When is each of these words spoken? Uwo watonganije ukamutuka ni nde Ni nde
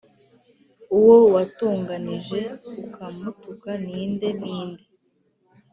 Uwo 0.97 1.17
watonganije 1.33 2.39
ukamutuka 2.83 3.71
ni 3.85 4.01
nde 4.11 4.29
Ni 4.39 4.57
nde 4.67 4.83